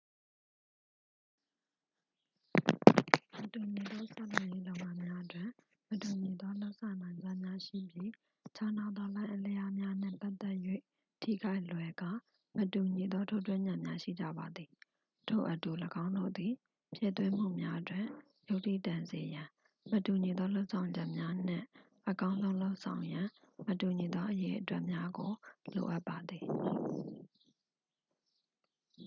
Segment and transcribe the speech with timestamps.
[3.37, 4.63] """မတူညီသောဆောက်လုပ်ရေး
[5.03, 5.49] များတွင်
[5.89, 6.97] မတူညီသောလုပ်နိုင်စွမ်း
[7.43, 8.09] များရှိပြီး
[8.55, 10.55] ခြားနားသောလှိုင်းအလျားများနှင့်ပတ်သက်၍
[11.21, 12.11] ထိခိုက်လွယ်ကာ
[12.55, 14.69] မတူညီသောထိုးထွင်းဉာဏ်များရှိကြပါသည်၊
[15.27, 15.71] ထို့အတူ
[16.03, 16.53] ၎င်းတို့သည်
[16.95, 18.05] ဖြည့်သွင်းမှုများတွင်
[18.49, 19.47] ယုတ္ထိတန်စေရန်
[19.91, 21.65] မတူညီသောလုပ်ဆောင်ချက်များနှင့်
[22.09, 23.27] အကောင်းဆုံးလုပ်ဆောင်ရန်
[23.67, 25.31] မတူညီသောအရေအတွက်များကို
[25.75, 26.45] လိုအပ်ပါသည်။""